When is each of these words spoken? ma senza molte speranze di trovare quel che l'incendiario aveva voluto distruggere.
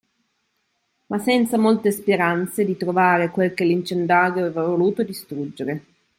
ma 1.09 1.19
senza 1.19 1.59
molte 1.59 1.91
speranze 1.91 2.65
di 2.65 2.75
trovare 2.75 3.29
quel 3.29 3.53
che 3.53 3.65
l'incendiario 3.65 4.45
aveva 4.45 4.63
voluto 4.65 5.03
distruggere. 5.03 5.85